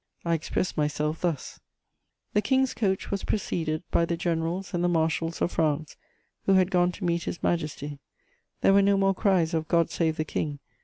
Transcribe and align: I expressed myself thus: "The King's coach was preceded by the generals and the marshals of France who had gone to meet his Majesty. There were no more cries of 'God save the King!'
I 0.25 0.33
expressed 0.33 0.77
myself 0.77 1.21
thus: 1.21 1.59
"The 2.33 2.41
King's 2.41 2.73
coach 2.73 3.11
was 3.11 3.23
preceded 3.23 3.83
by 3.91 4.05
the 4.05 4.17
generals 4.17 4.73
and 4.73 4.83
the 4.83 4.87
marshals 4.87 5.43
of 5.43 5.51
France 5.51 5.95
who 6.47 6.55
had 6.55 6.71
gone 6.71 6.91
to 6.93 7.05
meet 7.05 7.25
his 7.25 7.43
Majesty. 7.43 7.99
There 8.61 8.73
were 8.73 8.81
no 8.81 8.97
more 8.97 9.13
cries 9.13 9.53
of 9.53 9.67
'God 9.67 9.91
save 9.91 10.17
the 10.17 10.25
King!' 10.25 10.57